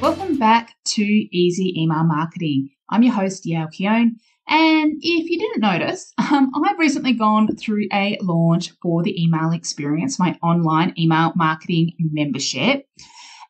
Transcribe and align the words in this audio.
Welcome 0.00 0.38
back 0.38 0.74
to 0.84 1.02
Easy 1.02 1.72
Email 1.80 2.04
Marketing. 2.04 2.68
I'm 2.90 3.02
your 3.02 3.14
host, 3.14 3.46
Yael 3.46 3.72
Keown. 3.72 4.16
And 4.46 4.92
if 5.00 5.30
you 5.30 5.38
didn't 5.38 5.62
notice, 5.62 6.12
um, 6.30 6.50
I've 6.54 6.78
recently 6.78 7.14
gone 7.14 7.56
through 7.56 7.86
a 7.92 8.18
launch 8.20 8.72
for 8.82 9.02
the 9.02 9.20
email 9.20 9.52
experience, 9.52 10.18
my 10.18 10.38
online 10.42 10.92
email 10.98 11.32
marketing 11.34 11.92
membership. 11.98 12.84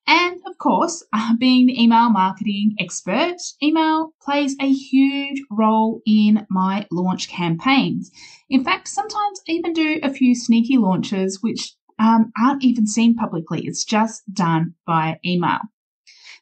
And 0.06 0.40
of 0.46 0.56
course, 0.58 1.04
uh, 1.12 1.34
being 1.36 1.66
the 1.66 1.82
email 1.82 2.10
marketing 2.10 2.76
expert, 2.78 3.36
email 3.60 4.14
plays 4.22 4.54
a 4.60 4.70
huge 4.70 5.42
role 5.50 6.00
in 6.06 6.46
my 6.48 6.86
launch 6.92 7.28
campaigns. 7.28 8.12
In 8.48 8.62
fact, 8.62 8.86
sometimes 8.86 9.40
I 9.48 9.52
even 9.52 9.72
do 9.72 9.98
a 10.02 10.12
few 10.14 10.36
sneaky 10.36 10.78
launches 10.78 11.42
which 11.42 11.74
um, 11.98 12.30
aren't 12.40 12.62
even 12.64 12.86
seen 12.86 13.16
publicly. 13.16 13.66
It's 13.66 13.84
just 13.84 14.22
done 14.32 14.74
via 14.86 15.16
email. 15.24 15.58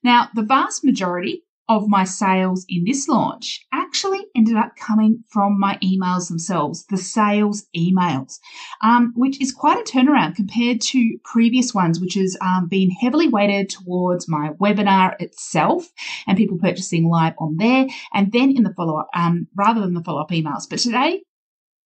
Now, 0.05 0.29
the 0.35 0.43
vast 0.43 0.85
majority 0.85 1.45
of 1.67 1.89
my 1.89 2.05
sales 2.05 2.67
in 2.69 2.85
this 2.85 3.09
launch 3.09 3.65
actually 3.73 4.21
ended 4.37 4.57
up 4.57 4.77
coming 4.77 5.25
from 5.31 5.59
my 5.59 5.79
emails 5.83 6.29
themselves, 6.29 6.85
the 6.91 6.99
sales 6.99 7.65
emails, 7.75 8.39
um, 8.83 9.15
which 9.17 9.41
is 9.41 9.51
quite 9.51 9.79
a 9.79 9.91
turnaround 9.91 10.37
compared 10.37 10.83
to 10.83 11.19
previous 11.25 11.73
ones, 11.73 12.01
which 12.01 12.15
has 12.15 12.37
um, 12.43 12.69
been 12.69 12.91
heavily 12.91 13.29
weighted 13.29 13.71
towards 13.71 14.29
my 14.29 14.51
webinar 14.61 15.15
itself 15.21 15.89
and 16.27 16.37
people 16.37 16.59
purchasing 16.59 17.09
live 17.09 17.33
on 17.39 17.57
there, 17.57 17.87
and 18.13 18.31
then 18.33 18.55
in 18.55 18.63
the 18.63 18.75
follow 18.75 18.99
up, 18.99 19.09
um, 19.15 19.47
rather 19.57 19.81
than 19.81 19.95
the 19.95 20.05
follow 20.05 20.21
up 20.21 20.31
emails. 20.31 20.69
But 20.69 20.81
today, 20.81 21.23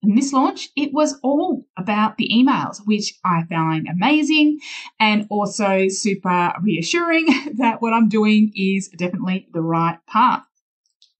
in 0.03 0.15
this 0.15 0.33
launch, 0.33 0.71
it 0.77 0.93
was 0.93 1.19
all 1.23 1.67
about 1.77 2.17
the 2.17 2.31
emails, 2.33 2.81
which 2.85 3.15
I 3.25 3.43
find 3.45 3.89
amazing 3.89 4.61
and 5.01 5.27
also 5.29 5.89
super 5.89 6.53
reassuring 6.63 7.27
that 7.57 7.83
what 7.83 7.93
I'm 7.93 8.09
doing 8.09 8.53
is 8.55 8.89
definitely 8.89 9.49
the 9.53 9.61
right 9.61 9.99
path. 10.07 10.45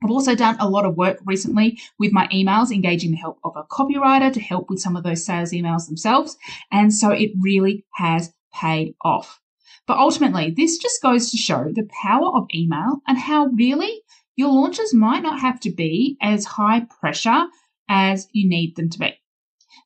I've 0.03 0.13
also 0.13 0.37
done 0.37 0.57
a 0.61 0.69
lot 0.69 0.85
of 0.85 0.97
work 0.97 1.19
recently 1.25 1.81
with 1.99 2.13
my 2.13 2.29
emails, 2.29 2.71
engaging 2.71 3.11
the 3.11 3.17
help 3.17 3.41
of 3.43 3.57
a 3.57 3.65
copywriter 3.65 4.33
to 4.33 4.41
help 4.41 4.71
with 4.71 4.79
some 4.79 4.95
of 4.95 5.03
those 5.03 5.27
sales 5.27 5.51
emails 5.51 5.89
themselves. 5.89 6.37
And 6.71 6.95
so 6.95 7.11
it 7.11 7.33
really 7.41 7.85
has 7.95 8.33
paid 8.55 8.95
off. 9.03 9.41
But 9.89 9.99
ultimately, 9.99 10.51
this 10.51 10.79
just 10.79 11.03
goes 11.03 11.31
to 11.31 11.37
show 11.37 11.73
the 11.73 11.89
power 12.01 12.31
of 12.37 12.47
email 12.55 13.01
and 13.09 13.19
how 13.19 13.47
really 13.47 14.03
your 14.37 14.51
launches 14.51 14.95
might 14.95 15.23
not 15.25 15.41
have 15.41 15.59
to 15.61 15.71
be 15.71 16.17
as 16.23 16.45
high 16.45 16.87
pressure 17.01 17.47
as 17.89 18.29
you 18.33 18.49
need 18.49 18.77
them 18.77 18.89
to 18.91 18.99
be. 18.99 19.15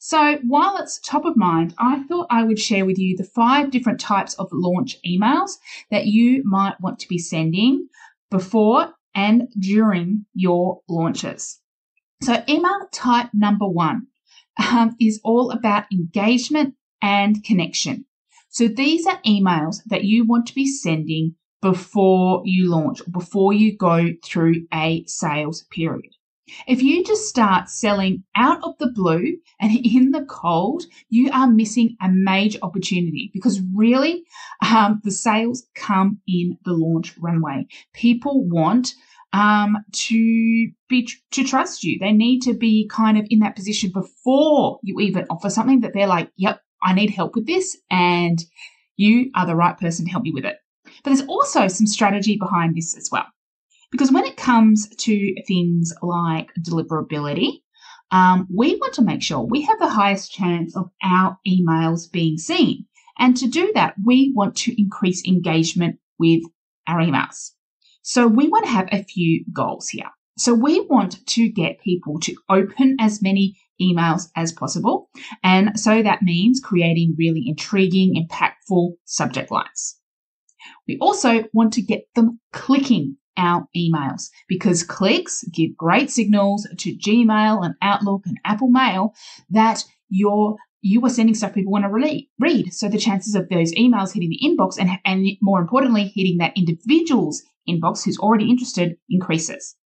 So 0.01 0.39
while 0.47 0.79
it's 0.79 0.99
top 0.99 1.25
of 1.25 1.37
mind, 1.37 1.75
I 1.79 2.03
thought 2.05 2.27
I 2.31 2.43
would 2.43 2.59
share 2.59 2.85
with 2.85 2.99
you 2.99 3.17
the 3.17 3.25
five 3.25 3.71
different 3.71 4.01
types 4.01 4.35
of 4.35 4.49
launch 4.53 4.97
emails 5.07 5.53
that 5.91 6.07
you 6.07 6.43
might 6.45 6.81
want 6.81 6.99
to 7.01 7.09
be 7.09 7.19
sending 7.19 7.89
before 8.31 8.93
and 9.15 9.49
during 9.59 10.27
your 10.35 10.81
launches. 10.89 11.61
So 12.23 12.43
email 12.49 12.89
type 12.93 13.31
number 13.33 13.69
one 13.69 14.07
um, 14.59 14.97
is 15.01 15.21
all 15.25 15.51
about 15.51 15.85
engagement 15.93 16.75
and 17.01 17.43
connection. 17.45 18.07
So 18.49 18.69
these 18.69 19.07
are 19.07 19.21
emails 19.23 19.83
that 19.87 20.05
you 20.05 20.27
want 20.27 20.47
to 20.47 20.55
be 20.55 20.67
sending 20.67 21.35
before 21.61 22.43
you 22.45 22.71
launch, 22.71 23.01
before 23.11 23.53
you 23.53 23.77
go 23.77 24.11
through 24.25 24.67
a 24.75 25.05
sales 25.07 25.65
period. 25.71 26.13
If 26.67 26.83
you 26.83 27.05
just 27.05 27.29
start 27.29 27.69
selling 27.69 28.25
out 28.37 28.63
of 28.65 28.77
the 28.79 28.91
blue 28.91 29.37
and 29.61 29.73
in 29.87 30.11
the 30.11 30.25
cold, 30.25 30.85
you 31.09 31.31
are 31.33 31.47
missing 31.47 31.97
a 32.01 32.09
major 32.11 32.59
opportunity 32.63 33.31
because 33.33 33.61
really 33.75 34.25
um, 34.61 35.01
the 35.05 35.11
sales 35.11 35.65
come 35.75 36.21
in 36.27 36.59
the 36.65 36.73
launch 36.73 37.17
runway. 37.19 37.67
People 37.93 38.49
want 38.49 38.95
um, 39.33 39.79
to 39.93 40.71
be 40.89 41.09
to 41.31 41.45
trust 41.45 41.85
you. 41.85 41.99
They 41.99 42.13
need 42.13 42.41
to 42.41 42.55
be 42.55 42.89
kind 42.89 43.19
of 43.19 43.27
in 43.31 43.39
that 43.41 43.57
position 43.57 43.91
before 43.91 44.79
you 44.83 45.01
even 45.01 45.27
offer 45.31 45.49
something 45.49 45.81
that 45.81 45.93
they're 45.95 46.07
like, 46.07 46.31
"Yep, 46.37 46.61
I 46.83 46.93
need 46.93 47.11
help 47.11 47.35
with 47.35 47.47
this," 47.47 47.77
and 47.91 48.45
you 48.97 49.31
are 49.35 49.47
the 49.47 49.57
right 49.57 49.79
person 49.79 50.05
to 50.05 50.11
help 50.11 50.25
me 50.25 50.33
with 50.33 50.45
it. 50.45 50.57
But 51.03 51.11
there's 51.11 51.27
also 51.29 51.69
some 51.69 51.87
strategy 51.87 52.37
behind 52.37 52.77
this 52.77 52.97
as 52.97 53.09
well. 53.11 53.27
Because 53.93 54.11
when 54.11 54.25
it 54.25 54.37
comes 54.37 54.89
to 54.89 55.35
things 55.47 55.93
like 56.03 56.49
deliverability, 56.59 57.59
um, 58.11 58.49
we 58.53 58.75
want 58.77 58.95
to 58.95 59.03
make 59.03 59.23
sure 59.23 59.41
we 59.41 59.63
have 59.63 59.79
the 59.79 59.89
highest 59.89 60.33
chance 60.33 60.77
of 60.77 60.91
our 61.03 61.39
emails 61.47 62.11
being 62.11 62.39
seen. 62.39 62.87
And 63.19 63.37
to 63.37 63.47
do 63.47 63.71
that, 63.75 63.95
we 64.05 64.33
want 64.35 64.57
to 64.57 64.81
increase 64.81 65.27
engagement 65.27 65.99
with 66.19 66.43
our 66.87 66.99
emails. 66.99 67.51
So 68.03 68.27
we 68.27 68.49
want 68.49 68.65
to 68.65 68.71
have 68.71 68.89
a 68.91 69.05
few 69.05 69.45
goals 69.53 69.89
here. 69.89 70.11
So 70.39 70.55
we 70.55 70.81
want 70.81 71.25
to 71.27 71.49
get 71.51 71.81
people 71.81 72.19
to 72.21 72.35
open 72.49 72.97
as 72.99 73.23
many 73.23 73.57
emails 73.81 74.29
as 74.37 74.53
possible. 74.53 75.11
And 75.45 75.79
so 75.79 76.03
that 76.03 76.23
means 76.23 76.61
creating 76.61 77.15
really 77.19 77.45
intriguing, 77.47 78.15
impactful 78.17 78.93
subject 79.05 79.51
lines. 79.51 79.99
We 80.89 80.99
also 81.01 81.45
want 81.53 81.75
to 81.75 81.83
get 81.83 82.03
them 82.15 82.41
clicking 82.53 83.17
our 83.37 83.67
emails 83.77 84.29
because 84.49 84.83
clicks 84.83 85.45
give 85.53 85.77
great 85.77 86.11
signals 86.11 86.69
to 86.79 86.97
Gmail 86.97 87.65
and 87.65 87.75
Outlook 87.83 88.23
and 88.27 88.39
Apple 88.45 88.69
Mail 88.69 89.15
that 89.51 89.85
you're 90.09 90.57
you 90.83 91.05
are 91.07 91.11
sending 91.11 91.35
stuff 91.35 91.55
people 91.55 91.73
want 91.73 91.85
to 91.85 92.25
read. 92.41 92.73
So 92.73 92.89
the 92.89 92.99
chances 92.99 93.37
of 93.37 93.49
those 93.49 93.73
emails 93.75 94.13
hitting 94.13 94.31
the 94.31 94.41
inbox 94.45 94.77
and, 94.79 94.91
and 95.05 95.27
more 95.41 95.61
importantly, 95.61 96.13
hitting 96.15 96.39
that 96.39 96.57
individual's 96.57 97.41
inbox 97.69 98.05
who's 98.05 98.19
already 98.19 98.51
interested 98.51 98.97
increases. 99.09 99.77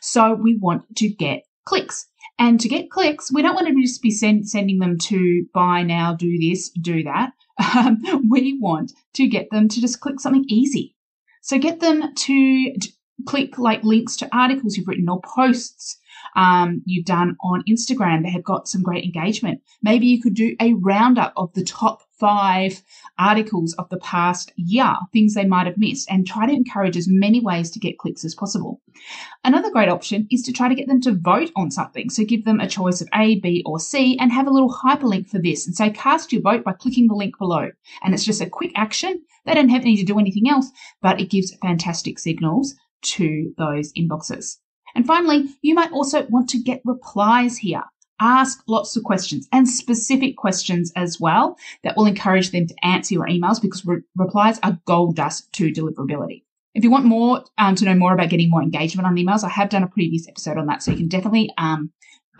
So 0.00 0.34
we 0.34 0.56
want 0.56 0.84
to 0.96 1.08
get 1.10 1.42
clicks. 1.66 2.06
And 2.38 2.58
to 2.60 2.68
get 2.68 2.90
clicks, 2.90 3.32
we 3.32 3.42
don't 3.42 3.54
want 3.54 3.66
to 3.68 3.82
just 3.82 4.02
be 4.02 4.10
send, 4.10 4.48
sending 4.48 4.78
them 4.78 4.98
to 4.98 5.46
buy 5.54 5.82
now, 5.82 6.14
do 6.14 6.38
this, 6.38 6.70
do 6.70 7.04
that. 7.04 7.32
Um, 7.74 8.28
we 8.28 8.58
want 8.60 8.92
to 9.14 9.26
get 9.26 9.48
them 9.50 9.68
to 9.68 9.80
just 9.80 10.00
click 10.00 10.20
something 10.20 10.44
easy. 10.46 10.94
So 11.40 11.58
get 11.58 11.80
them 11.80 12.14
to 12.14 12.74
click 13.26 13.58
like 13.58 13.82
links 13.84 14.16
to 14.16 14.36
articles 14.36 14.76
you've 14.76 14.88
written 14.88 15.08
or 15.08 15.20
posts 15.20 15.98
um, 16.34 16.82
you've 16.84 17.06
done 17.06 17.36
on 17.42 17.64
Instagram 17.68 18.22
that 18.22 18.32
have 18.32 18.44
got 18.44 18.68
some 18.68 18.82
great 18.82 19.04
engagement. 19.04 19.60
Maybe 19.82 20.06
you 20.06 20.20
could 20.20 20.34
do 20.34 20.56
a 20.60 20.74
roundup 20.74 21.32
of 21.36 21.52
the 21.54 21.64
top 21.64 22.02
five 22.18 22.82
articles 23.18 23.74
of 23.74 23.88
the 23.90 23.98
past 23.98 24.52
year, 24.56 24.94
things 25.12 25.34
they 25.34 25.44
might 25.44 25.66
have 25.66 25.76
missed, 25.76 26.10
and 26.10 26.26
try 26.26 26.46
to 26.46 26.52
encourage 26.52 26.96
as 26.96 27.06
many 27.08 27.40
ways 27.40 27.70
to 27.70 27.78
get 27.78 27.98
clicks 27.98 28.24
as 28.24 28.34
possible. 28.34 28.80
Another 29.44 29.70
great 29.70 29.90
option 29.90 30.26
is 30.30 30.42
to 30.42 30.52
try 30.52 30.68
to 30.68 30.74
get 30.74 30.88
them 30.88 31.00
to 31.02 31.14
vote 31.14 31.50
on 31.56 31.70
something. 31.70 32.08
So 32.08 32.24
give 32.24 32.44
them 32.44 32.60
a 32.60 32.68
choice 32.68 33.00
of 33.00 33.08
A, 33.14 33.38
B, 33.40 33.62
or 33.66 33.78
C 33.78 34.18
and 34.18 34.32
have 34.32 34.46
a 34.46 34.50
little 34.50 34.72
hyperlink 34.72 35.28
for 35.28 35.38
this 35.38 35.66
and 35.66 35.76
say 35.76 35.90
cast 35.90 36.32
your 36.32 36.42
vote 36.42 36.64
by 36.64 36.72
clicking 36.72 37.06
the 37.06 37.14
link 37.14 37.36
below. 37.38 37.70
And 38.02 38.14
it's 38.14 38.24
just 38.24 38.40
a 38.40 38.48
quick 38.48 38.72
action. 38.76 39.22
They 39.44 39.54
don't 39.54 39.68
have 39.68 39.84
need 39.84 39.98
to 39.98 40.04
do 40.04 40.18
anything 40.18 40.48
else, 40.48 40.70
but 41.02 41.20
it 41.20 41.30
gives 41.30 41.54
fantastic 41.62 42.18
signals 42.18 42.74
to 43.02 43.54
those 43.58 43.92
inboxes. 43.94 44.58
And 44.94 45.06
finally, 45.06 45.44
you 45.62 45.74
might 45.74 45.92
also 45.92 46.26
want 46.26 46.48
to 46.50 46.62
get 46.62 46.80
replies 46.84 47.58
here. 47.58 47.82
Ask 48.18 48.62
lots 48.66 48.96
of 48.96 49.04
questions 49.04 49.46
and 49.52 49.68
specific 49.68 50.38
questions 50.38 50.90
as 50.96 51.20
well 51.20 51.58
that 51.84 51.96
will 51.96 52.06
encourage 52.06 52.50
them 52.50 52.66
to 52.66 52.74
answer 52.82 53.12
your 53.12 53.26
emails 53.26 53.60
because 53.60 53.84
re- 53.84 54.00
replies 54.16 54.58
are 54.62 54.78
gold 54.86 55.16
dust 55.16 55.52
to 55.52 55.70
deliverability. 55.70 56.42
If 56.74 56.82
you 56.82 56.90
want 56.90 57.04
more 57.04 57.44
um, 57.58 57.74
to 57.74 57.84
know 57.84 57.94
more 57.94 58.14
about 58.14 58.30
getting 58.30 58.48
more 58.48 58.62
engagement 58.62 59.06
on 59.06 59.16
emails, 59.16 59.44
I 59.44 59.50
have 59.50 59.68
done 59.68 59.82
a 59.82 59.88
previous 59.88 60.28
episode 60.28 60.56
on 60.56 60.66
that, 60.66 60.82
so 60.82 60.92
you 60.92 60.96
can 60.96 61.08
definitely 61.08 61.50
um, 61.58 61.90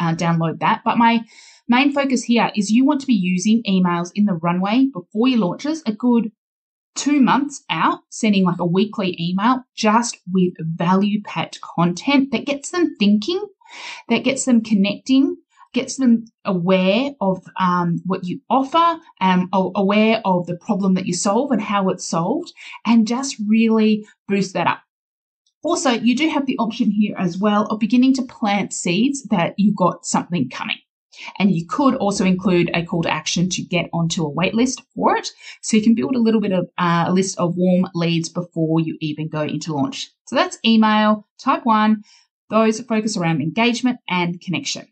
uh, 0.00 0.14
download 0.14 0.60
that. 0.60 0.80
But 0.82 0.96
my 0.96 1.24
main 1.68 1.92
focus 1.92 2.22
here 2.22 2.50
is 2.54 2.70
you 2.70 2.86
want 2.86 3.02
to 3.02 3.06
be 3.06 3.14
using 3.14 3.62
emails 3.68 4.10
in 4.14 4.24
the 4.24 4.34
runway 4.34 4.88
before 4.92 5.28
your 5.28 5.40
launches 5.40 5.82
a 5.86 5.92
good 5.92 6.32
two 6.96 7.20
months 7.20 7.62
out, 7.70 8.00
sending 8.10 8.44
like 8.44 8.58
a 8.58 8.66
weekly 8.66 9.16
email 9.20 9.62
just 9.76 10.18
with 10.32 10.54
value 10.58 11.22
packed 11.22 11.60
content 11.60 12.32
that 12.32 12.46
gets 12.46 12.70
them 12.70 12.96
thinking, 12.98 13.44
that 14.08 14.24
gets 14.24 14.44
them 14.44 14.62
connecting, 14.62 15.36
gets 15.72 15.96
them 15.96 16.24
aware 16.44 17.10
of 17.20 17.44
um, 17.60 18.00
what 18.06 18.24
you 18.24 18.40
offer, 18.48 18.98
um, 19.20 19.48
aware 19.52 20.22
of 20.24 20.46
the 20.46 20.56
problem 20.56 20.94
that 20.94 21.06
you 21.06 21.14
solve 21.14 21.50
and 21.52 21.60
how 21.60 21.88
it's 21.90 22.08
solved, 22.08 22.52
and 22.86 23.06
just 23.06 23.36
really 23.46 24.06
boost 24.26 24.54
that 24.54 24.66
up. 24.66 24.80
Also, 25.62 25.90
you 25.90 26.16
do 26.16 26.28
have 26.28 26.46
the 26.46 26.56
option 26.58 26.90
here 26.90 27.14
as 27.18 27.38
well 27.38 27.66
of 27.66 27.80
beginning 27.80 28.14
to 28.14 28.22
plant 28.22 28.72
seeds 28.72 29.24
that 29.24 29.52
you've 29.58 29.76
got 29.76 30.06
something 30.06 30.48
coming. 30.48 30.78
And 31.38 31.54
you 31.54 31.66
could 31.66 31.94
also 31.96 32.24
include 32.24 32.70
a 32.74 32.84
call 32.84 33.02
to 33.02 33.10
action 33.10 33.48
to 33.50 33.62
get 33.62 33.88
onto 33.92 34.24
a 34.24 34.30
wait 34.30 34.54
list 34.54 34.82
for 34.94 35.16
it. 35.16 35.28
So 35.62 35.76
you 35.76 35.82
can 35.82 35.94
build 35.94 36.14
a 36.14 36.20
little 36.20 36.40
bit 36.40 36.52
of 36.52 36.68
uh, 36.78 37.04
a 37.08 37.12
list 37.12 37.38
of 37.38 37.56
warm 37.56 37.88
leads 37.94 38.28
before 38.28 38.80
you 38.80 38.96
even 39.00 39.28
go 39.28 39.42
into 39.42 39.74
launch. 39.74 40.10
So 40.26 40.36
that's 40.36 40.58
email 40.64 41.26
type 41.38 41.64
one. 41.64 42.02
Those 42.50 42.80
focus 42.80 43.16
around 43.16 43.40
engagement 43.40 43.98
and 44.08 44.40
connection. 44.40 44.86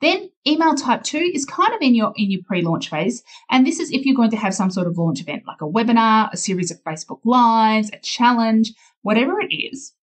Then 0.00 0.30
email 0.46 0.74
type 0.74 1.02
two 1.02 1.30
is 1.32 1.46
kind 1.46 1.72
of 1.72 1.80
in 1.80 1.94
your 1.94 2.12
in 2.16 2.30
your 2.30 2.42
pre-launch 2.46 2.90
phase. 2.90 3.22
And 3.50 3.66
this 3.66 3.80
is 3.80 3.90
if 3.90 4.04
you're 4.04 4.16
going 4.16 4.30
to 4.30 4.36
have 4.36 4.54
some 4.54 4.70
sort 4.70 4.86
of 4.86 4.98
launch 4.98 5.20
event 5.20 5.44
like 5.46 5.62
a 5.62 5.64
webinar, 5.64 6.30
a 6.32 6.36
series 6.36 6.70
of 6.70 6.82
Facebook 6.84 7.20
lives, 7.24 7.90
a 7.92 7.98
challenge, 7.98 8.72
whatever 9.02 9.40
it 9.40 9.54
is, 9.54 9.94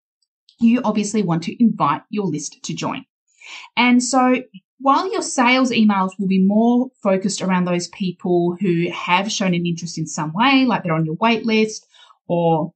you 0.59 0.81
obviously 0.83 1.21
want 1.21 1.43
to 1.43 1.63
invite 1.63 2.01
your 2.09 2.25
list 2.25 2.63
to 2.63 2.73
join. 2.73 3.05
And 3.77 4.01
so 4.01 4.41
while 4.79 5.11
your 5.11 5.21
sales 5.21 5.71
emails 5.71 6.11
will 6.19 6.27
be 6.27 6.43
more 6.43 6.89
focused 7.01 7.41
around 7.41 7.65
those 7.65 7.87
people 7.89 8.57
who 8.59 8.89
have 8.91 9.31
shown 9.31 9.53
an 9.53 9.65
interest 9.65 9.97
in 9.97 10.07
some 10.07 10.33
way, 10.33 10.65
like 10.65 10.83
they're 10.83 10.93
on 10.93 11.05
your 11.05 11.15
wait 11.15 11.45
list 11.45 11.87
or 12.27 12.73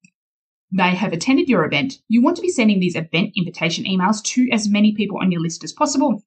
they 0.72 0.96
have 0.96 1.14
attended 1.14 1.48
your 1.48 1.66
event, 1.66 1.96
you 2.08 2.22
want 2.22 2.36
to 2.36 2.42
be 2.42 2.50
sending 2.50 2.80
these 2.80 2.96
event 2.96 3.32
invitation 3.38 3.86
emails 3.86 4.22
to 4.24 4.50
as 4.52 4.68
many 4.68 4.94
people 4.94 5.18
on 5.20 5.32
your 5.32 5.42
list 5.42 5.64
as 5.64 5.72
possible 5.72 6.22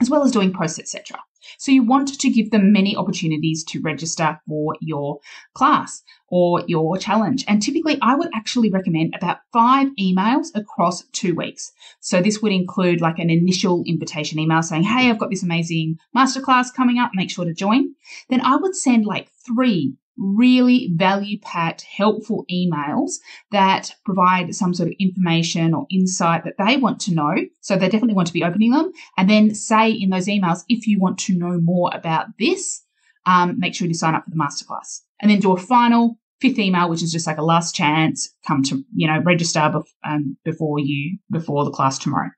as 0.00 0.10
well 0.10 0.22
as 0.22 0.32
doing 0.32 0.52
posts, 0.52 0.78
etc. 0.78 1.18
So 1.58 1.72
you 1.72 1.82
want 1.82 2.18
to 2.18 2.30
give 2.30 2.50
them 2.50 2.72
many 2.72 2.96
opportunities 2.96 3.64
to 3.64 3.80
register 3.80 4.40
for 4.48 4.74
your 4.80 5.20
class 5.54 6.02
or 6.28 6.62
your 6.66 6.96
challenge. 6.96 7.44
And 7.46 7.62
typically 7.62 7.98
I 8.02 8.14
would 8.14 8.30
actually 8.34 8.70
recommend 8.70 9.14
about 9.14 9.38
five 9.52 9.88
emails 10.00 10.48
across 10.54 11.04
two 11.12 11.34
weeks. 11.34 11.70
So 12.00 12.20
this 12.20 12.40
would 12.40 12.52
include 12.52 13.00
like 13.00 13.18
an 13.18 13.30
initial 13.30 13.84
invitation 13.86 14.38
email 14.38 14.62
saying, 14.62 14.84
Hey, 14.84 15.10
I've 15.10 15.18
got 15.18 15.30
this 15.30 15.42
amazing 15.42 15.96
masterclass 16.16 16.74
coming 16.74 16.98
up. 16.98 17.10
Make 17.14 17.30
sure 17.30 17.44
to 17.44 17.54
join. 17.54 17.94
Then 18.30 18.40
I 18.40 18.56
would 18.56 18.74
send 18.74 19.06
like 19.06 19.28
three 19.46 19.94
really 20.16 20.92
value 20.94 21.38
packed, 21.40 21.82
helpful 21.82 22.44
emails 22.50 23.14
that 23.50 23.90
provide 24.04 24.54
some 24.54 24.74
sort 24.74 24.88
of 24.88 24.94
information 24.98 25.74
or 25.74 25.86
insight 25.90 26.44
that 26.44 26.54
they 26.58 26.76
want 26.76 27.00
to 27.00 27.14
know. 27.14 27.34
So 27.60 27.76
they 27.76 27.88
definitely 27.88 28.14
want 28.14 28.28
to 28.28 28.34
be 28.34 28.44
opening 28.44 28.72
them. 28.72 28.92
And 29.16 29.28
then 29.28 29.54
say 29.54 29.90
in 29.90 30.10
those 30.10 30.26
emails, 30.26 30.64
if 30.68 30.86
you 30.86 31.00
want 31.00 31.18
to 31.20 31.36
know 31.36 31.58
more 31.60 31.90
about 31.92 32.26
this, 32.38 32.82
um, 33.26 33.58
make 33.58 33.74
sure 33.74 33.88
you 33.88 33.94
sign 33.94 34.14
up 34.14 34.24
for 34.24 34.30
the 34.30 34.36
masterclass. 34.36 35.00
And 35.20 35.30
then 35.30 35.40
do 35.40 35.52
a 35.52 35.56
final 35.56 36.18
fifth 36.40 36.58
email, 36.58 36.90
which 36.90 37.02
is 37.02 37.12
just 37.12 37.26
like 37.26 37.38
a 37.38 37.44
last 37.44 37.74
chance, 37.74 38.34
come 38.46 38.62
to, 38.64 38.84
you 38.94 39.06
know, 39.06 39.20
register 39.20 39.60
bef- 39.60 39.84
um, 40.04 40.36
before 40.44 40.78
you, 40.78 41.18
before 41.30 41.64
the 41.64 41.70
class 41.70 41.98
tomorrow. 41.98 42.30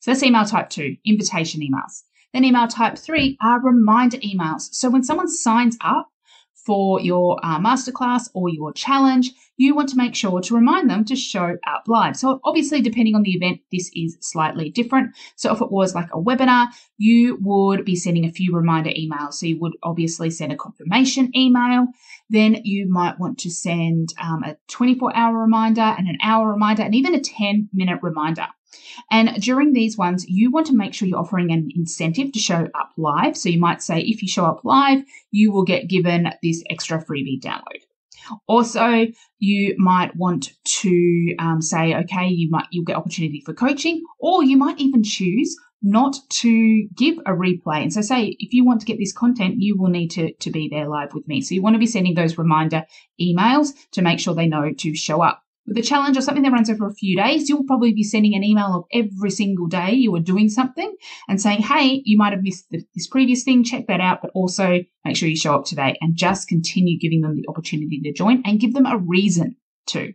So 0.00 0.10
that's 0.10 0.22
email 0.22 0.44
type 0.44 0.68
two, 0.68 0.96
invitation 1.06 1.62
emails. 1.62 2.02
Then 2.34 2.44
email 2.44 2.66
type 2.66 2.98
three 2.98 3.38
are 3.40 3.62
reminder 3.62 4.18
emails. 4.18 4.68
So 4.72 4.90
when 4.90 5.04
someone 5.04 5.28
signs 5.28 5.78
up, 5.80 6.08
for 6.64 7.00
your 7.00 7.38
uh, 7.42 7.58
masterclass 7.58 8.28
or 8.34 8.48
your 8.48 8.72
challenge, 8.72 9.32
you 9.56 9.74
want 9.74 9.88
to 9.90 9.96
make 9.96 10.14
sure 10.14 10.40
to 10.40 10.54
remind 10.54 10.90
them 10.90 11.04
to 11.04 11.14
show 11.14 11.56
up 11.66 11.84
live. 11.86 12.16
So 12.16 12.40
obviously, 12.44 12.80
depending 12.80 13.14
on 13.14 13.22
the 13.22 13.32
event, 13.32 13.60
this 13.70 13.90
is 13.94 14.16
slightly 14.20 14.70
different. 14.70 15.14
So 15.36 15.52
if 15.52 15.60
it 15.60 15.70
was 15.70 15.94
like 15.94 16.08
a 16.12 16.20
webinar, 16.20 16.68
you 16.96 17.38
would 17.42 17.84
be 17.84 17.94
sending 17.94 18.24
a 18.24 18.32
few 18.32 18.54
reminder 18.54 18.90
emails. 18.90 19.34
So 19.34 19.46
you 19.46 19.58
would 19.60 19.76
obviously 19.82 20.30
send 20.30 20.52
a 20.52 20.56
confirmation 20.56 21.30
email. 21.36 21.86
Then 22.30 22.60
you 22.64 22.90
might 22.90 23.18
want 23.18 23.38
to 23.40 23.50
send 23.50 24.14
um, 24.20 24.42
a 24.42 24.56
24 24.68 25.16
hour 25.16 25.36
reminder 25.36 25.82
and 25.82 26.08
an 26.08 26.18
hour 26.22 26.50
reminder 26.50 26.82
and 26.82 26.94
even 26.94 27.14
a 27.14 27.20
10 27.20 27.68
minute 27.72 28.00
reminder. 28.02 28.46
And 29.10 29.40
during 29.42 29.72
these 29.72 29.96
ones, 29.96 30.26
you 30.28 30.50
want 30.50 30.66
to 30.66 30.74
make 30.74 30.94
sure 30.94 31.08
you're 31.08 31.18
offering 31.18 31.52
an 31.52 31.68
incentive 31.74 32.32
to 32.32 32.38
show 32.38 32.68
up 32.74 32.90
live. 32.96 33.36
So 33.36 33.48
you 33.48 33.60
might 33.60 33.82
say, 33.82 34.00
if 34.00 34.22
you 34.22 34.28
show 34.28 34.44
up 34.44 34.64
live, 34.64 35.04
you 35.30 35.52
will 35.52 35.64
get 35.64 35.88
given 35.88 36.30
this 36.42 36.62
extra 36.70 37.04
freebie 37.04 37.40
download. 37.40 37.82
Also, 38.46 39.06
you 39.38 39.74
might 39.78 40.16
want 40.16 40.52
to 40.64 41.34
um, 41.38 41.60
say, 41.60 41.94
okay, 41.94 42.26
you 42.26 42.48
might 42.50 42.66
you'll 42.70 42.84
get 42.84 42.96
opportunity 42.96 43.42
for 43.44 43.52
coaching, 43.52 44.02
or 44.18 44.42
you 44.42 44.56
might 44.56 44.80
even 44.80 45.02
choose 45.02 45.54
not 45.84 46.16
to 46.30 46.88
give 46.96 47.18
a 47.18 47.32
replay. 47.32 47.82
And 47.82 47.92
so 47.92 48.00
say 48.00 48.34
if 48.40 48.54
you 48.54 48.64
want 48.64 48.80
to 48.80 48.86
get 48.86 48.98
this 48.98 49.12
content, 49.12 49.56
you 49.58 49.76
will 49.76 49.90
need 49.90 50.08
to, 50.12 50.32
to 50.32 50.50
be 50.50 50.68
there 50.68 50.88
live 50.88 51.12
with 51.12 51.28
me. 51.28 51.42
So 51.42 51.54
you 51.54 51.60
want 51.60 51.74
to 51.74 51.78
be 51.78 51.86
sending 51.86 52.14
those 52.14 52.38
reminder 52.38 52.84
emails 53.20 53.74
to 53.92 54.00
make 54.00 54.18
sure 54.18 54.34
they 54.34 54.46
know 54.46 54.72
to 54.72 54.94
show 54.94 55.20
up 55.20 55.43
with 55.66 55.78
a 55.78 55.82
challenge 55.82 56.16
or 56.16 56.20
something 56.20 56.42
that 56.42 56.52
runs 56.52 56.68
over 56.68 56.86
a 56.86 56.94
few 56.94 57.16
days, 57.16 57.48
you'll 57.48 57.64
probably 57.64 57.92
be 57.92 58.02
sending 58.02 58.34
an 58.34 58.44
email 58.44 58.74
of 58.74 58.84
every 58.92 59.30
single 59.30 59.66
day 59.66 59.92
you 59.92 60.14
are 60.14 60.20
doing 60.20 60.48
something 60.48 60.94
and 61.28 61.40
saying, 61.40 61.62
Hey, 61.62 62.02
you 62.04 62.18
might 62.18 62.32
have 62.32 62.42
missed 62.42 62.66
this 62.70 63.06
previous 63.06 63.44
thing. 63.44 63.64
Check 63.64 63.86
that 63.86 64.00
out, 64.00 64.20
but 64.22 64.30
also 64.34 64.80
make 65.04 65.16
sure 65.16 65.28
you 65.28 65.36
show 65.36 65.54
up 65.54 65.64
today 65.64 65.96
and 66.00 66.16
just 66.16 66.48
continue 66.48 66.98
giving 66.98 67.22
them 67.22 67.36
the 67.36 67.48
opportunity 67.48 68.00
to 68.00 68.12
join 68.12 68.42
and 68.44 68.60
give 68.60 68.74
them 68.74 68.86
a 68.86 68.98
reason 68.98 69.56
to. 69.86 70.12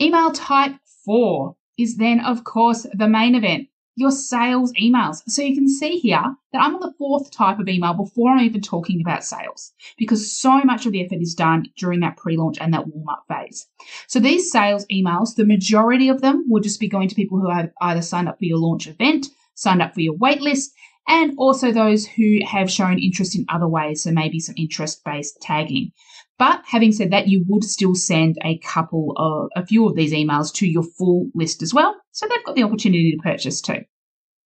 Email 0.00 0.32
type 0.32 0.74
four 1.04 1.56
is 1.78 1.96
then, 1.96 2.20
of 2.20 2.44
course, 2.44 2.86
the 2.92 3.08
main 3.08 3.34
event 3.34 3.68
your 3.96 4.10
sales 4.10 4.72
emails. 4.72 5.22
So 5.28 5.42
you 5.42 5.54
can 5.54 5.68
see 5.68 5.98
here 5.98 6.22
that 6.52 6.62
I'm 6.62 6.74
on 6.74 6.80
the 6.80 6.94
fourth 6.98 7.30
type 7.30 7.58
of 7.58 7.68
email 7.68 7.94
before 7.94 8.30
I'm 8.30 8.44
even 8.44 8.60
talking 8.60 9.00
about 9.00 9.24
sales 9.24 9.72
because 9.98 10.36
so 10.36 10.62
much 10.62 10.86
of 10.86 10.92
the 10.92 11.04
effort 11.04 11.20
is 11.20 11.34
done 11.34 11.66
during 11.76 12.00
that 12.00 12.16
pre-launch 12.16 12.58
and 12.60 12.74
that 12.74 12.86
warm 12.88 13.08
up 13.08 13.24
phase. 13.28 13.66
So 14.08 14.18
these 14.18 14.50
sales 14.50 14.86
emails, 14.86 15.36
the 15.36 15.46
majority 15.46 16.08
of 16.08 16.20
them 16.20 16.44
will 16.48 16.60
just 16.60 16.80
be 16.80 16.88
going 16.88 17.08
to 17.08 17.14
people 17.14 17.38
who 17.38 17.50
have 17.50 17.70
either 17.80 18.02
signed 18.02 18.28
up 18.28 18.38
for 18.38 18.44
your 18.44 18.58
launch 18.58 18.86
event, 18.86 19.28
signed 19.54 19.82
up 19.82 19.94
for 19.94 20.00
your 20.00 20.14
waitlist, 20.14 20.70
and 21.06 21.34
also 21.36 21.70
those 21.70 22.06
who 22.06 22.38
have 22.46 22.70
shown 22.70 22.98
interest 22.98 23.36
in 23.36 23.44
other 23.48 23.68
ways. 23.68 24.02
So 24.02 24.10
maybe 24.10 24.40
some 24.40 24.54
interest 24.56 25.04
based 25.04 25.40
tagging. 25.40 25.92
But 26.38 26.62
having 26.66 26.92
said 26.92 27.12
that, 27.12 27.28
you 27.28 27.44
would 27.48 27.64
still 27.64 27.94
send 27.94 28.36
a 28.42 28.58
couple 28.58 29.12
of, 29.16 29.50
a 29.54 29.66
few 29.66 29.88
of 29.88 29.94
these 29.94 30.12
emails 30.12 30.52
to 30.54 30.66
your 30.66 30.82
full 30.82 31.30
list 31.34 31.62
as 31.62 31.72
well. 31.72 31.94
So 32.12 32.26
they've 32.26 32.44
got 32.44 32.56
the 32.56 32.64
opportunity 32.64 33.12
to 33.12 33.22
purchase 33.22 33.60
too. 33.60 33.84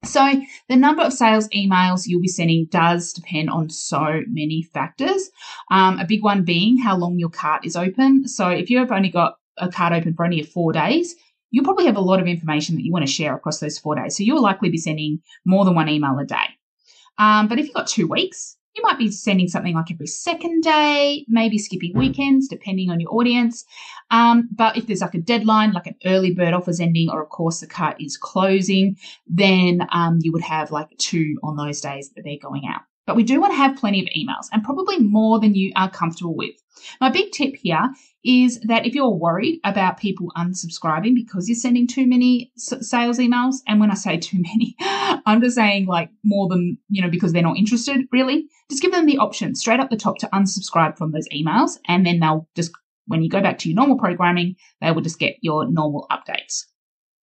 So 0.05 0.41
the 0.69 0.77
number 0.77 1.03
of 1.03 1.13
sales 1.13 1.49
emails 1.49 2.03
you'll 2.07 2.21
be 2.21 2.29
sending 2.29 2.69
does 2.71 3.13
depend 3.13 3.51
on 3.51 3.69
so 3.69 4.23
many 4.29 4.63
factors. 4.63 5.31
Um, 5.71 5.99
a 5.99 6.07
big 6.07 6.23
one 6.23 6.45
being 6.45 6.79
how 6.79 6.97
long 6.97 7.19
your 7.19 7.31
cart 7.31 7.65
is 7.65 7.75
open. 7.75 8.29
So 8.29 8.49
if 8.49 8.71
you've 8.71 8.93
only 8.93 9.09
got 9.09 9.35
a 9.57 9.69
cart 9.69 9.93
open 9.93 10.15
for 10.15 10.25
only 10.25 10.43
four 10.43 10.73
days, 10.73 11.17
you'll 11.51 11.65
probably 11.65 11.87
have 11.87 11.97
a 11.97 12.01
lot 12.01 12.21
of 12.21 12.27
information 12.27 12.77
that 12.77 12.85
you 12.85 12.93
want 12.93 13.07
to 13.07 13.13
share 13.13 13.35
across 13.35 13.59
those 13.59 13.79
four 13.79 13.97
days. 13.97 14.17
So 14.17 14.23
you'll 14.23 14.43
likely 14.43 14.69
be 14.69 14.79
sending 14.79 15.21
more 15.45 15.65
than 15.65 15.75
one 15.75 15.89
email 15.89 16.19
a 16.19 16.25
day. 16.25 16.37
Um, 17.19 17.49
but 17.49 17.59
if 17.59 17.67
you've 17.67 17.75
got 17.75 17.89
two 17.89 18.07
weeks, 18.07 18.58
you 18.79 18.83
might 18.85 18.99
be 18.99 19.11
sending 19.11 19.49
something 19.49 19.75
like 19.75 19.91
every 19.91 20.07
second 20.07 20.63
day, 20.63 21.25
maybe 21.29 21.59
skipping 21.59 21.97
weekends, 21.97 22.47
depending 22.47 22.91
on 22.91 23.01
your 23.01 23.13
audience. 23.13 23.65
Um, 24.13 24.49
but 24.55 24.77
if 24.77 24.87
there's 24.87 25.01
like 25.01 25.15
a 25.15 25.19
deadline, 25.19 25.73
like 25.73 25.89
an 25.89 25.97
early 26.07 26.33
bird 26.33 26.55
offers 26.55 26.79
ending, 26.79 27.11
or 27.11 27.21
of 27.21 27.29
course 27.29 27.59
the 27.59 27.67
cart 27.67 28.01
is 28.01 28.17
closing, 28.17 28.97
then 29.27 29.87
um, 29.91 30.21
you 30.23 30.33
would 30.33 30.43
have 30.43 30.71
like 30.71 30.97
two 30.99 31.39
on 31.43 31.57
those 31.57 31.81
days 31.81 32.11
that 32.11 32.23
they're 32.23 32.39
going 32.41 32.67
out. 32.69 32.83
But 33.09 33.17
we 33.17 33.23
do 33.23 33.41
want 33.41 33.55
to 33.55 33.57
have 33.57 33.75
plenty 33.75 34.01
of 34.03 34.09
emails 34.15 34.49
and 34.53 34.63
probably 34.63 34.99
more 34.99 35.41
than 35.41 35.55
you 35.55 35.73
are 35.77 35.91
comfortable 35.91 36.37
with. 36.37 36.55
My 37.01 37.11
big 37.11 37.33
tip 37.33 37.55
here 37.57 37.89
is 38.23 38.61
that 38.65 38.85
if 38.85 38.95
you're 38.95 39.09
worried 39.09 39.61
about 39.65 39.97
people 39.97 40.31
unsubscribing 40.37 41.15
because 41.15 41.49
you're 41.49 41.57
sending 41.57 41.87
too 41.87 42.07
many 42.07 42.53
sales 42.59 43.19
emails, 43.19 43.63
and 43.67 43.81
when 43.81 43.91
I 43.91 43.95
say 43.95 44.19
too 44.19 44.43
many, 44.43 44.77
I'm 45.25 45.41
just 45.41 45.57
saying 45.57 45.87
like 45.87 46.11
more 46.23 46.51
than, 46.51 46.77
you 46.91 47.01
know, 47.01 47.09
because 47.09 47.33
they're 47.33 47.43
not 47.43 47.57
interested 47.57 48.07
really, 48.13 48.45
just 48.71 48.83
give 48.83 48.93
them 48.93 49.07
the 49.07 49.17
option 49.17 49.55
straight 49.55 49.81
up 49.81 49.89
the 49.89 49.97
top 49.97 50.19
to 50.19 50.29
unsubscribe 50.35 50.99
from 50.99 51.13
those 51.13 51.31
emails. 51.31 51.79
And 51.89 52.05
then 52.05 52.21
they'll 52.21 52.47
just, 52.55 52.73
when 53.07 53.23
you 53.23 53.31
go 53.31 53.41
back 53.41 53.57
to 53.61 53.71
your 53.71 53.77
normal 53.77 53.97
programming, 53.97 54.57
they 54.83 54.93
will 54.93 55.01
just 55.01 55.19
get 55.19 55.37
your 55.41 55.67
normal 55.67 56.07
updates. 56.13 56.65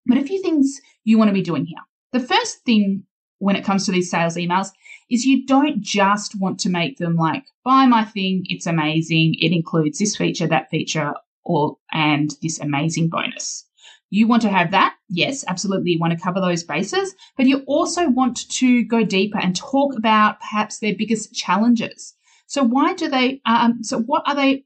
But 0.08 0.18
a 0.18 0.24
few 0.24 0.42
things 0.42 0.82
you 1.04 1.20
want 1.20 1.30
to 1.30 1.34
be 1.34 1.44
doing 1.44 1.68
here. 1.68 1.78
The 2.12 2.20
first 2.26 2.66
thing 2.66 3.04
when 3.40 3.56
it 3.56 3.66
comes 3.66 3.86
to 3.86 3.92
these 3.92 4.10
sales 4.10 4.36
emails 4.36 4.70
is 5.10 5.26
you 5.26 5.46
don't 5.46 5.82
just 5.82 6.40
want 6.40 6.60
to 6.60 6.70
make 6.70 6.98
them 6.98 7.16
like, 7.16 7.44
buy 7.64 7.86
my 7.86 8.04
thing, 8.04 8.44
it's 8.46 8.66
amazing, 8.66 9.36
it 9.40 9.52
includes 9.52 10.00
this 10.00 10.16
feature, 10.16 10.48
that 10.48 10.70
feature, 10.70 11.14
or 11.44 11.78
and 11.92 12.32
this 12.42 12.60
amazing 12.60 13.10
bonus. 13.10 13.66
You 14.10 14.28
want 14.28 14.42
to 14.44 14.50
have 14.50 14.72
that? 14.72 14.96
Yes, 15.10 15.44
absolutely. 15.48 15.92
You 15.92 16.00
want 16.00 16.14
to 16.14 16.24
cover 16.24 16.40
those 16.40 16.64
bases, 16.64 17.16
but 17.38 17.48
you 17.48 17.64
also 17.68 18.10
want 18.10 18.50
to 18.50 18.84
go 18.86 19.04
deeper 19.04 19.40
and 19.40 19.56
talk 19.56 19.96
about 19.96 20.40
perhaps 20.40 20.80
their 20.80 20.96
biggest 20.96 21.34
challenges. 21.34 22.14
So 22.48 22.64
why 22.64 22.94
do 22.94 23.10
they, 23.10 23.42
um, 23.46 23.84
so 23.84 24.00
what 24.00 24.24
are 24.26 24.36
they 24.36 24.66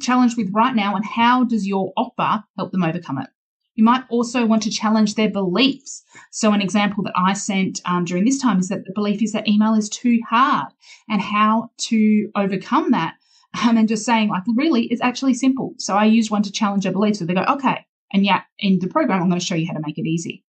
challenged 0.00 0.36
with 0.36 0.52
right 0.52 0.74
now 0.74 0.96
and 0.96 1.04
how 1.04 1.44
does 1.44 1.66
your 1.66 1.92
offer 1.96 2.44
help 2.56 2.72
them 2.72 2.84
overcome 2.84 3.18
it? 3.18 3.28
You 3.74 3.84
might 3.84 4.04
also 4.10 4.44
want 4.44 4.62
to 4.64 4.70
challenge 4.70 5.14
their 5.14 5.30
beliefs. 5.30 6.02
So, 6.30 6.52
an 6.52 6.60
example 6.60 7.04
that 7.04 7.14
I 7.16 7.32
sent 7.32 7.80
um, 7.86 8.04
during 8.04 8.24
this 8.24 8.40
time 8.40 8.58
is 8.58 8.68
that 8.68 8.84
the 8.84 8.92
belief 8.92 9.22
is 9.22 9.32
that 9.32 9.48
email 9.48 9.74
is 9.74 9.88
too 9.88 10.18
hard 10.28 10.68
and 11.08 11.20
how 11.20 11.70
to 11.88 12.30
overcome 12.36 12.90
that. 12.90 13.14
Um, 13.62 13.76
and 13.76 13.86
just 13.86 14.06
saying, 14.06 14.30
like, 14.30 14.44
really, 14.56 14.84
it's 14.84 15.02
actually 15.02 15.34
simple. 15.34 15.74
So, 15.78 15.94
I 15.94 16.04
used 16.04 16.30
one 16.30 16.42
to 16.42 16.52
challenge 16.52 16.86
a 16.86 16.92
belief. 16.92 17.16
So 17.16 17.24
they 17.24 17.34
go, 17.34 17.44
okay, 17.48 17.84
And 18.12 18.24
yet, 18.24 18.42
in 18.58 18.78
the 18.78 18.88
program, 18.88 19.22
I'm 19.22 19.28
going 19.28 19.40
to 19.40 19.44
show 19.44 19.54
you 19.54 19.66
how 19.66 19.74
to 19.74 19.82
make 19.84 19.98
it 19.98 20.06
easy. 20.06 20.44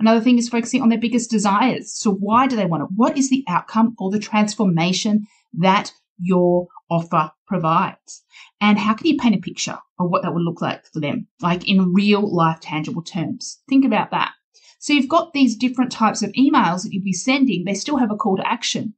Another 0.00 0.20
thing 0.20 0.38
is 0.38 0.48
focusing 0.48 0.82
on 0.82 0.88
their 0.88 0.98
biggest 0.98 1.30
desires. 1.30 1.94
So, 1.94 2.12
why 2.12 2.46
do 2.46 2.56
they 2.56 2.66
want 2.66 2.84
it? 2.84 2.88
What 2.94 3.18
is 3.18 3.30
the 3.30 3.44
outcome 3.48 3.94
or 3.98 4.10
the 4.10 4.18
transformation 4.18 5.26
that 5.54 5.92
your 6.22 6.68
offer 6.90 7.30
provides? 7.46 8.22
And 8.60 8.78
how 8.78 8.94
can 8.94 9.06
you 9.06 9.18
paint 9.18 9.34
a 9.34 9.38
picture 9.38 9.78
of 9.98 10.08
what 10.10 10.22
that 10.22 10.32
would 10.32 10.42
look 10.42 10.62
like 10.62 10.86
for 10.86 11.00
them, 11.00 11.26
like 11.40 11.68
in 11.68 11.92
real 11.92 12.34
life, 12.34 12.60
tangible 12.60 13.02
terms? 13.02 13.60
Think 13.68 13.84
about 13.84 14.10
that. 14.12 14.32
So, 14.78 14.92
you've 14.92 15.08
got 15.08 15.32
these 15.32 15.56
different 15.56 15.92
types 15.92 16.22
of 16.22 16.32
emails 16.32 16.82
that 16.82 16.92
you'd 16.92 17.04
be 17.04 17.12
sending, 17.12 17.64
they 17.64 17.74
still 17.74 17.98
have 17.98 18.10
a 18.10 18.16
call 18.16 18.36
to 18.36 18.48
action. 18.48 18.94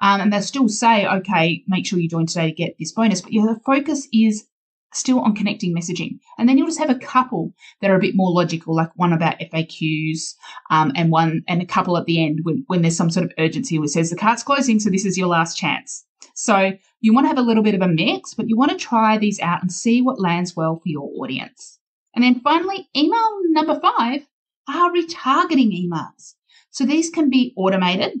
Um, 0.00 0.20
and 0.20 0.32
they'll 0.32 0.42
still 0.42 0.68
say, 0.68 1.06
okay, 1.06 1.64
make 1.66 1.86
sure 1.86 1.98
you 1.98 2.08
join 2.08 2.26
today 2.26 2.50
to 2.50 2.54
get 2.54 2.76
this 2.78 2.92
bonus. 2.92 3.22
But 3.22 3.32
the 3.32 3.60
focus 3.64 4.06
is 4.12 4.46
still 4.96 5.20
on 5.20 5.34
connecting 5.34 5.74
messaging. 5.74 6.18
And 6.38 6.48
then 6.48 6.56
you'll 6.56 6.66
just 6.66 6.78
have 6.78 6.90
a 6.90 6.98
couple 6.98 7.52
that 7.80 7.90
are 7.90 7.96
a 7.96 8.00
bit 8.00 8.14
more 8.14 8.30
logical, 8.30 8.74
like 8.74 8.90
one 8.96 9.12
about 9.12 9.38
FAQs, 9.38 10.34
um, 10.70 10.92
and 10.96 11.10
one 11.10 11.42
and 11.48 11.62
a 11.62 11.66
couple 11.66 11.96
at 11.96 12.06
the 12.06 12.24
end 12.24 12.40
when, 12.42 12.64
when 12.66 12.82
there's 12.82 12.96
some 12.96 13.10
sort 13.10 13.26
of 13.26 13.32
urgency 13.38 13.78
which 13.78 13.90
says 13.90 14.10
the 14.10 14.16
cart's 14.16 14.42
closing, 14.42 14.80
so 14.80 14.90
this 14.90 15.04
is 15.04 15.18
your 15.18 15.28
last 15.28 15.56
chance. 15.56 16.04
So 16.34 16.72
you 17.00 17.14
want 17.14 17.24
to 17.24 17.28
have 17.28 17.38
a 17.38 17.42
little 17.42 17.62
bit 17.62 17.74
of 17.74 17.82
a 17.82 17.88
mix, 17.88 18.34
but 18.34 18.48
you 18.48 18.56
want 18.56 18.72
to 18.72 18.76
try 18.76 19.18
these 19.18 19.40
out 19.40 19.62
and 19.62 19.72
see 19.72 20.02
what 20.02 20.20
lands 20.20 20.56
well 20.56 20.76
for 20.76 20.88
your 20.88 21.10
audience. 21.22 21.78
And 22.14 22.24
then 22.24 22.40
finally, 22.40 22.88
email 22.96 23.40
number 23.50 23.78
five 23.80 24.26
are 24.68 24.90
retargeting 24.90 25.72
emails. 25.72 26.34
So 26.70 26.84
these 26.84 27.10
can 27.10 27.30
be 27.30 27.54
automated 27.56 28.18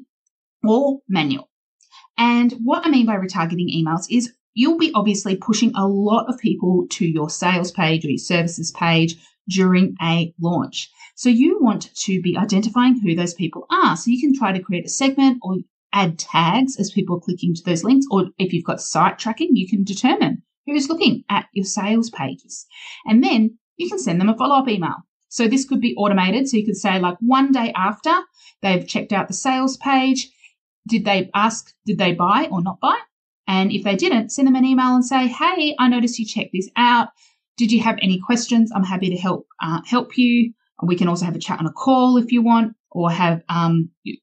or 0.66 1.00
manual. 1.08 1.48
And 2.18 2.52
what 2.64 2.86
I 2.86 2.90
mean 2.90 3.06
by 3.06 3.16
retargeting 3.16 3.74
emails 3.74 4.06
is 4.10 4.32
you'll 4.56 4.78
be 4.78 4.90
obviously 4.94 5.36
pushing 5.36 5.70
a 5.76 5.86
lot 5.86 6.24
of 6.28 6.38
people 6.38 6.86
to 6.88 7.06
your 7.06 7.28
sales 7.28 7.70
page 7.70 8.04
or 8.04 8.08
your 8.08 8.18
services 8.18 8.72
page 8.72 9.14
during 9.48 9.94
a 10.02 10.32
launch. 10.40 10.90
So 11.14 11.28
you 11.28 11.58
want 11.60 11.94
to 11.94 12.22
be 12.22 12.36
identifying 12.36 12.98
who 12.98 13.14
those 13.14 13.34
people 13.34 13.66
are. 13.70 13.96
So 13.96 14.10
you 14.10 14.18
can 14.18 14.34
try 14.34 14.52
to 14.52 14.62
create 14.62 14.86
a 14.86 14.88
segment 14.88 15.38
or 15.42 15.56
add 15.92 16.18
tags 16.18 16.76
as 16.80 16.90
people 16.90 17.16
are 17.16 17.20
clicking 17.20 17.54
to 17.54 17.62
those 17.64 17.84
links. 17.84 18.06
Or 18.10 18.30
if 18.38 18.54
you've 18.54 18.64
got 18.64 18.80
site 18.80 19.18
tracking, 19.18 19.54
you 19.54 19.68
can 19.68 19.84
determine 19.84 20.42
who's 20.64 20.88
looking 20.88 21.22
at 21.28 21.46
your 21.52 21.66
sales 21.66 22.08
pages. 22.08 22.66
And 23.04 23.22
then 23.22 23.58
you 23.76 23.90
can 23.90 23.98
send 23.98 24.20
them 24.20 24.30
a 24.30 24.36
follow 24.36 24.56
up 24.56 24.68
email. 24.68 24.96
So 25.28 25.48
this 25.48 25.66
could 25.66 25.82
be 25.82 25.94
automated. 25.96 26.48
So 26.48 26.56
you 26.56 26.64
could 26.64 26.78
say 26.78 26.98
like 26.98 27.18
one 27.20 27.52
day 27.52 27.72
after 27.76 28.14
they've 28.62 28.88
checked 28.88 29.12
out 29.12 29.28
the 29.28 29.34
sales 29.34 29.76
page, 29.76 30.30
did 30.88 31.04
they 31.04 31.30
ask, 31.34 31.74
did 31.84 31.98
they 31.98 32.12
buy 32.12 32.48
or 32.50 32.62
not 32.62 32.80
buy? 32.80 32.98
And 33.46 33.72
if 33.72 33.84
they 33.84 33.96
didn't, 33.96 34.30
send 34.30 34.48
them 34.48 34.56
an 34.56 34.64
email 34.64 34.94
and 34.94 35.04
say, 35.04 35.28
Hey, 35.28 35.74
I 35.78 35.88
noticed 35.88 36.18
you 36.18 36.26
checked 36.26 36.50
this 36.52 36.68
out. 36.76 37.08
Did 37.56 37.72
you 37.72 37.80
have 37.80 37.98
any 38.02 38.18
questions? 38.18 38.70
I'm 38.74 38.84
happy 38.84 39.10
to 39.10 39.16
help, 39.16 39.46
uh, 39.62 39.80
help 39.86 40.18
you. 40.18 40.52
We 40.82 40.96
can 40.96 41.08
also 41.08 41.24
have 41.24 41.36
a 41.36 41.40
chat 41.40 41.58
on 41.58 41.66
a 41.66 41.72
call 41.72 42.18
if 42.18 42.32
you 42.32 42.42
want, 42.42 42.74
or 42.90 43.10
have, 43.10 43.42
um, 43.48 43.90
you, 44.02 44.18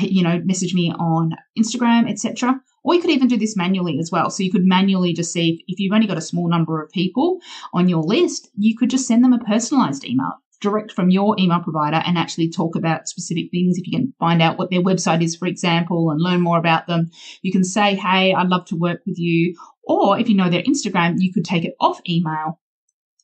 you 0.00 0.22
know, 0.22 0.40
message 0.44 0.72
me 0.72 0.90
on 0.98 1.32
Instagram, 1.58 2.10
etc. 2.10 2.58
Or 2.82 2.94
you 2.94 3.00
could 3.00 3.10
even 3.10 3.28
do 3.28 3.36
this 3.36 3.56
manually 3.56 3.98
as 3.98 4.10
well. 4.10 4.30
So 4.30 4.42
you 4.42 4.50
could 4.50 4.64
manually 4.64 5.12
just 5.12 5.32
see 5.32 5.50
if, 5.50 5.60
if 5.68 5.78
you've 5.78 5.92
only 5.92 6.06
got 6.06 6.16
a 6.16 6.22
small 6.22 6.48
number 6.48 6.82
of 6.82 6.90
people 6.90 7.40
on 7.74 7.88
your 7.88 8.02
list, 8.02 8.50
you 8.56 8.76
could 8.76 8.90
just 8.90 9.06
send 9.06 9.22
them 9.22 9.34
a 9.34 9.38
personalized 9.38 10.04
email 10.04 10.32
direct 10.62 10.92
from 10.92 11.10
your 11.10 11.34
email 11.38 11.60
provider 11.60 12.00
and 12.06 12.16
actually 12.16 12.48
talk 12.48 12.76
about 12.76 13.08
specific 13.08 13.50
things. 13.50 13.76
If 13.76 13.86
you 13.86 13.98
can 13.98 14.14
find 14.18 14.40
out 14.40 14.56
what 14.56 14.70
their 14.70 14.80
website 14.80 15.22
is, 15.22 15.36
for 15.36 15.46
example, 15.46 16.10
and 16.10 16.20
learn 16.20 16.40
more 16.40 16.58
about 16.58 16.86
them, 16.86 17.10
you 17.42 17.52
can 17.52 17.64
say, 17.64 17.96
Hey, 17.96 18.32
I'd 18.32 18.48
love 18.48 18.64
to 18.66 18.76
work 18.76 19.00
with 19.06 19.18
you. 19.18 19.54
Or 19.84 20.18
if 20.18 20.28
you 20.28 20.36
know 20.36 20.48
their 20.48 20.62
Instagram, 20.62 21.16
you 21.18 21.32
could 21.32 21.44
take 21.44 21.64
it 21.64 21.74
off 21.80 22.00
email 22.08 22.60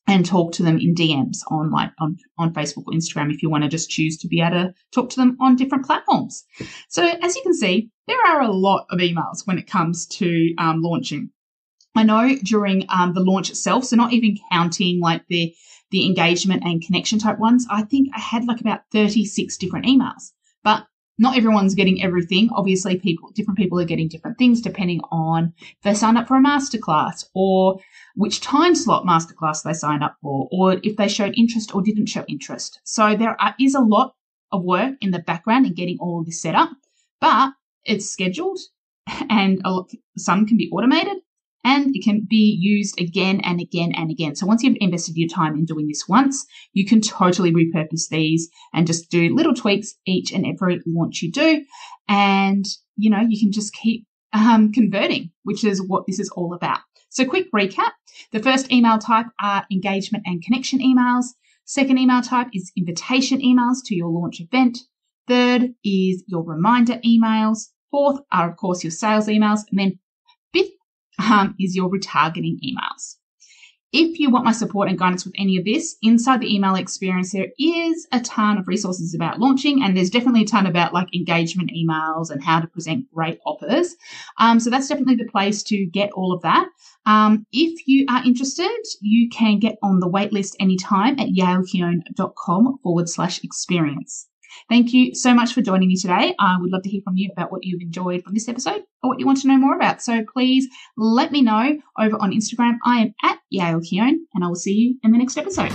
and 0.09 0.25
talk 0.25 0.53
to 0.53 0.63
them 0.63 0.79
in 0.79 0.95
DMs 0.95 1.39
on 1.49 1.71
like 1.71 1.93
on, 2.01 2.17
on 2.39 2.53
Facebook 2.53 2.85
or 2.87 2.95
Instagram 2.95 3.33
if 3.33 3.43
you 3.43 3.51
want 3.51 3.63
to 3.63 3.71
just 3.71 3.91
choose 3.91 4.17
to 4.17 4.27
be 4.27 4.41
able 4.41 4.53
to 4.53 4.75
talk 4.91 5.11
to 5.11 5.17
them 5.17 5.37
on 5.41 5.55
different 5.55 5.85
platforms. 5.85 6.45
So 6.89 7.07
as 7.07 7.37
you 7.37 7.43
can 7.43 7.55
see, 7.55 7.91
there 8.07 8.21
are 8.27 8.41
a 8.41 8.51
lot 8.51 8.87
of 8.91 8.99
emails 8.99 9.47
when 9.47 9.59
it 9.59 9.71
comes 9.71 10.07
to 10.07 10.55
um, 10.59 10.81
launching. 10.81 11.31
I 11.95 12.05
know 12.05 12.37
during 12.43 12.87
um, 12.89 13.13
the 13.13 13.21
launch 13.21 13.51
itself, 13.51 13.85
so 13.85 13.97
not 13.97 14.13
even 14.13 14.39
counting 14.51 15.01
like 15.01 15.25
the 15.29 15.55
the 15.91 16.07
engagement 16.07 16.65
and 16.65 16.83
connection 16.83 17.19
type 17.19 17.39
ones, 17.39 17.67
I 17.71 17.83
think 17.83 18.09
I 18.15 18.21
had 18.21 18.45
like 18.45 18.61
about 18.61 18.83
36 18.93 19.57
different 19.57 19.87
emails. 19.87 20.33
But 20.63 20.87
not 21.19 21.37
everyone's 21.37 21.75
getting 21.75 22.03
everything. 22.03 22.49
Obviously, 22.53 22.97
people, 22.99 23.31
different 23.35 23.59
people 23.59 23.81
are 23.81 23.85
getting 23.85 24.09
different 24.09 24.39
things 24.39 24.61
depending 24.61 25.01
on 25.11 25.53
if 25.59 25.83
they 25.83 25.95
sign 25.95 26.17
up 26.17 26.29
for 26.29 26.37
a 26.37 26.43
masterclass 26.43 27.25
or 27.35 27.81
which 28.15 28.41
time 28.41 28.75
slot 28.75 29.05
masterclass 29.05 29.63
they 29.63 29.73
signed 29.73 30.05
up 30.05 30.17
for, 30.23 30.49
or 30.53 30.79
if 30.83 30.97
they 30.97 31.09
showed 31.09 31.35
interest 31.37 31.75
or 31.75 31.83
didn't 31.83 32.07
show 32.07 32.25
interest. 32.29 32.81
So 32.85 33.17
there 33.17 33.37
is 33.59 33.75
a 33.75 33.81
lot 33.81 34.15
of 34.53 34.63
work 34.63 34.95
in 35.01 35.11
the 35.11 35.19
background 35.19 35.67
in 35.67 35.75
getting 35.75 35.99
all 36.01 36.21
of 36.21 36.27
this 36.27 36.41
set 36.41 36.55
up, 36.55 36.71
but 37.21 37.53
it's 37.85 38.09
scheduled 38.09 38.61
and 39.29 39.61
some 40.17 40.47
can 40.47 40.57
be 40.57 40.71
automated 40.71 41.19
and 41.69 41.95
it 41.95 42.03
can 42.03 42.27
be 42.27 42.57
used 42.59 42.99
again 42.99 43.41
and 43.45 43.61
again 43.61 43.93
and 43.95 44.11
again. 44.11 44.35
So 44.35 44.47
once 44.47 44.63
you've 44.63 44.79
invested 44.81 45.17
your 45.19 45.29
time 45.29 45.55
in 45.55 45.67
doing 45.67 45.87
this 45.87 46.09
once, 46.09 46.47
you 46.73 46.87
can 46.87 47.03
totally 47.03 47.53
repurpose 47.53 48.09
these 48.09 48.49
and 48.73 48.87
just 48.87 49.11
do 49.11 49.35
little 49.35 49.53
tweaks 49.53 49.95
each 50.07 50.33
and 50.33 50.47
every 50.47 50.81
launch 50.87 51.21
you 51.21 51.31
do. 51.31 51.63
And, 52.09 52.65
you 52.97 53.11
know, 53.11 53.21
you 53.21 53.39
can 53.39 53.53
just 53.53 53.75
keep 53.75 54.07
um, 54.33 54.73
converting, 54.73 55.31
which 55.43 55.63
is 55.63 55.87
what 55.87 56.05
this 56.07 56.19
is 56.19 56.31
all 56.31 56.55
about. 56.55 56.81
So 57.11 57.27
quick 57.27 57.53
recap. 57.55 57.93
The 58.33 58.41
first 58.41 58.73
email 58.73 58.97
type 58.97 59.27
are 59.39 59.67
engagement 59.71 60.25
and 60.27 60.43
connection 60.43 60.79
emails. 60.79 61.27
Second 61.67 61.99
email 61.99 62.23
type 62.23 62.49
is 62.55 62.73
invitation 62.79 63.41
emails 63.43 63.77
to 63.85 63.95
your 63.95 64.09
launch 64.09 64.41
event. 64.41 64.79
Third 65.27 65.75
is 65.85 66.25
your 66.27 66.45
reminder 66.45 66.99
emails. 67.05 67.69
Fourth 67.91 68.21
are, 68.33 68.51
of 68.51 68.57
course, 68.57 68.83
your 68.83 68.91
sales 68.91 69.27
emails. 69.27 69.61
And 69.71 69.79
then 69.79 69.99
um, 71.19 71.55
is 71.59 71.77
your 71.77 71.91
retargeting 71.91 72.59
emails. 72.65 73.17
If 73.91 74.19
you 74.19 74.29
want 74.29 74.45
my 74.45 74.53
support 74.53 74.91
and 74.91 74.99
guidance 74.99 75.25
with 75.25 75.35
any 75.39 75.57
of 75.57 75.65
this, 75.65 75.97
inside 76.03 76.43
the 76.43 76.55
email 76.55 76.75
experience, 76.75 77.33
there 77.33 77.49
is 77.59 78.07
a 78.13 78.21
ton 78.21 78.59
of 78.59 78.69
resources 78.69 79.15
about 79.15 79.41
launching, 79.41 79.83
and 79.83 79.97
there's 79.97 80.11
definitely 80.11 80.43
a 80.43 80.47
ton 80.47 80.67
about 80.67 80.93
like 80.93 81.09
engagement 81.17 81.71
emails 81.71 82.31
and 82.31 82.45
how 82.45 82.61
to 82.61 82.67
present 82.67 83.11
great 83.15 83.39
offers. 83.47 83.97
Um, 84.39 84.61
so 84.61 84.69
that's 84.69 84.89
definitely 84.89 85.17
the 85.17 85.31
place 85.31 85.63
to 85.65 85.87
get 85.87 86.13
all 86.13 86.35
of 86.35 86.43
that. 86.43 86.69
Um, 87.07 87.47
if 87.51 87.89
you 87.89 88.05
are 88.11 88.23
interested, 88.27 88.79
you 89.01 89.31
can 89.31 89.59
get 89.59 89.79
on 89.83 90.01
the 90.01 90.11
waitlist 90.11 90.57
anytime 90.61 91.19
at 91.19 91.29
yaelkeown.com 91.29 92.81
forward 92.83 93.09
slash 93.09 93.43
experience. 93.43 94.29
Thank 94.69 94.93
you 94.93 95.15
so 95.15 95.35
much 95.35 95.53
for 95.53 95.63
joining 95.63 95.89
me 95.89 95.97
today. 95.97 96.35
I 96.39 96.57
would 96.61 96.71
love 96.71 96.83
to 96.83 96.89
hear 96.89 97.03
from 97.03 97.17
you 97.17 97.31
about 97.33 97.51
what 97.53 97.65
you've 97.65 97.81
enjoyed 97.81 98.23
from 98.23 98.35
this 98.35 98.49
episode 98.49 98.83
or 99.03 99.11
what 99.11 99.21
you 99.21 99.27
want 99.27 99.41
to 99.43 99.49
know 99.49 99.57
more 99.57 99.77
about. 99.77 100.03
So 100.03 100.25
please 100.33 100.67
let 100.97 101.33
me 101.33 101.43
know 101.43 101.79
over 101.99 102.17
on 102.17 102.33
Instagram. 102.33 102.79
I 102.85 103.01
am 103.01 103.15
at 103.25 103.39
Yael 103.53 103.85
Keown 103.85 104.19
and 104.35 104.45
I 104.45 104.49
will 104.49 104.57
see 104.57 104.75
you 104.75 104.99
in 105.03 105.13
the 105.13 105.19
next 105.19 105.37
episode. 105.37 105.73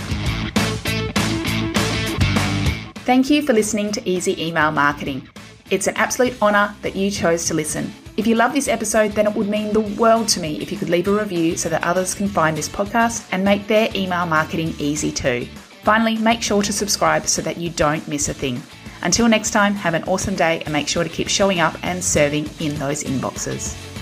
Thank 3.04 3.28
you 3.28 3.42
for 3.42 3.52
listening 3.52 3.92
to 3.92 4.08
Easy 4.08 4.42
Email 4.42 4.70
Marketing. 4.70 5.28
It's 5.70 5.86
an 5.86 5.96
absolute 5.96 6.40
honour 6.40 6.74
that 6.82 6.96
you 6.96 7.10
chose 7.10 7.46
to 7.46 7.54
listen. 7.54 7.92
If 8.16 8.26
you 8.26 8.34
love 8.34 8.52
this 8.52 8.68
episode, 8.68 9.12
then 9.12 9.26
it 9.26 9.34
would 9.34 9.48
mean 9.48 9.72
the 9.72 9.80
world 9.80 10.28
to 10.28 10.40
me 10.40 10.60
if 10.62 10.70
you 10.70 10.78
could 10.78 10.88
leave 10.88 11.08
a 11.08 11.12
review 11.12 11.56
so 11.56 11.68
that 11.68 11.82
others 11.82 12.14
can 12.14 12.28
find 12.28 12.56
this 12.56 12.68
podcast 12.68 13.26
and 13.32 13.44
make 13.44 13.66
their 13.66 13.88
email 13.94 14.24
marketing 14.24 14.72
easy 14.78 15.10
too. 15.10 15.48
Finally, 15.84 16.16
make 16.16 16.40
sure 16.40 16.62
to 16.62 16.72
subscribe 16.72 17.26
so 17.26 17.42
that 17.42 17.58
you 17.58 17.68
don't 17.68 18.08
miss 18.08 18.30
a 18.30 18.34
thing. 18.34 18.60
Until 19.02 19.28
next 19.28 19.50
time, 19.50 19.74
have 19.74 19.92
an 19.92 20.02
awesome 20.04 20.34
day 20.34 20.62
and 20.64 20.72
make 20.72 20.88
sure 20.88 21.04
to 21.04 21.10
keep 21.10 21.28
showing 21.28 21.60
up 21.60 21.76
and 21.82 22.02
serving 22.02 22.48
in 22.58 22.74
those 22.76 23.04
inboxes. 23.04 23.93